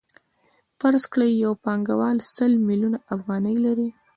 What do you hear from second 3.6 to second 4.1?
لري